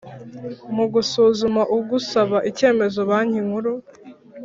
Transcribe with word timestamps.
Mu 0.75 0.85
gusuzuma 0.93 1.61
ugusaba 1.77 2.37
icyemezo 2.49 2.99
Banki 3.09 3.39
Nkuru 3.47 3.73